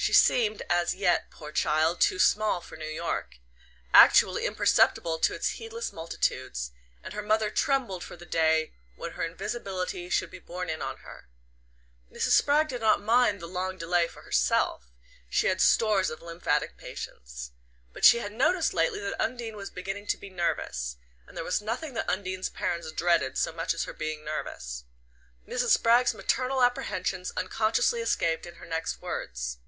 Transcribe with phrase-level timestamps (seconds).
[0.00, 2.00] She seemed as yet poor child!
[2.00, 3.36] too small for New York:
[3.92, 6.70] actually imperceptible to its heedless multitudes;
[7.02, 10.98] and her mother trembled for the day when her invisibility should be borne in on
[10.98, 11.28] her.
[12.10, 12.30] Mrs.
[12.30, 14.90] Spragg did not mind the long delay for herself
[15.28, 17.50] she had stores of lymphatic patience.
[17.92, 20.96] But she had noticed lately that Undine was beginning to be nervous,
[21.26, 24.84] and there was nothing that Undine's parents dreaded so much as her being nervous.
[25.46, 25.70] Mrs.
[25.72, 29.58] Spragg's maternal apprehensions unconsciously escaped in her next words.